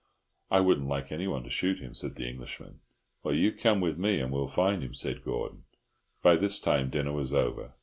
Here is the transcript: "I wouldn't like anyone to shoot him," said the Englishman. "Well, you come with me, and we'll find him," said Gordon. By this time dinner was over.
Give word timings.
"I 0.49 0.61
wouldn't 0.61 0.87
like 0.87 1.11
anyone 1.11 1.43
to 1.43 1.51
shoot 1.51 1.77
him," 1.77 1.93
said 1.93 2.15
the 2.15 2.27
Englishman. 2.27 2.79
"Well, 3.21 3.35
you 3.35 3.51
come 3.51 3.81
with 3.81 3.99
me, 3.99 4.19
and 4.19 4.31
we'll 4.31 4.47
find 4.47 4.81
him," 4.83 4.95
said 4.95 5.23
Gordon. 5.23 5.65
By 6.23 6.37
this 6.37 6.59
time 6.59 6.89
dinner 6.89 7.13
was 7.13 7.35
over. 7.35 7.73